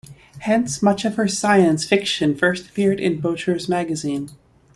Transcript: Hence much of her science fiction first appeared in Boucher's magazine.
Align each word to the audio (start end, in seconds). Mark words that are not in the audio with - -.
Hence 0.39 0.81
much 0.81 1.05
of 1.05 1.13
her 1.13 1.27
science 1.27 1.85
fiction 1.85 2.33
first 2.33 2.67
appeared 2.69 2.99
in 2.99 3.21
Boucher's 3.21 3.69
magazine. 3.69 4.31